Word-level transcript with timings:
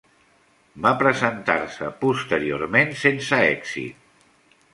Va 0.85 0.93
presentar-se 1.01 1.91
posteriorment 2.07 2.97
sense 3.03 3.41
èxit. 3.53 4.11